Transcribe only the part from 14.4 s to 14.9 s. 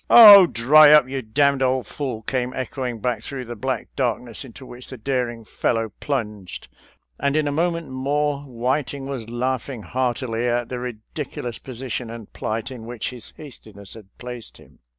him.